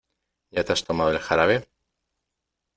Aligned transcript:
¿Ya 0.49 0.63
te 0.63 0.73
has 0.73 0.83
tomado 0.83 1.11
el 1.11 1.19
jarabe? 1.19 1.67